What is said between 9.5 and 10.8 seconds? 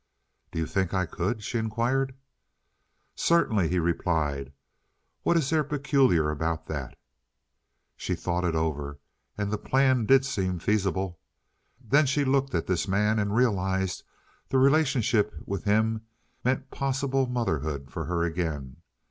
the plan did seem